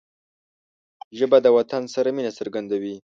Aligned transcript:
ژبه 1.17 1.37
د 1.41 1.47
وطن 1.57 1.83
سره 1.93 2.09
مینه 2.15 2.31
څرګندوي 2.39 2.95